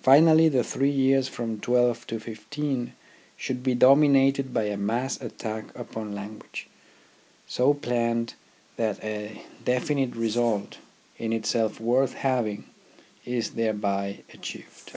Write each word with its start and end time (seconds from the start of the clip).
Finally, 0.00 0.48
the 0.48 0.64
three 0.64 0.88
years 0.88 1.28
from 1.28 1.60
twelve 1.60 2.06
to 2.06 2.18
fifteen 2.18 2.94
should 3.36 3.62
be 3.62 3.74
dominated 3.74 4.54
by 4.54 4.62
a 4.64 4.78
mass 4.78 5.20
attack 5.20 5.66
upon 5.78 6.14
language, 6.14 6.68
so 7.46 7.74
planned 7.74 8.32
that 8.76 8.98
a 9.04 9.42
definite 9.62 10.16
result, 10.16 10.78
in 11.18 11.34
itself 11.34 11.78
worth 11.80 12.14
having, 12.14 12.64
is 13.26 13.50
thereby 13.50 14.20
achieved. 14.32 14.96